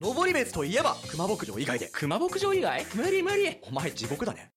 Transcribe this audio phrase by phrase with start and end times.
[0.00, 1.90] 登別といえば熊牧場以外で。
[1.92, 2.84] 熊牧場以外？
[2.94, 3.58] 無理無理。
[3.62, 4.52] お前地獄だね。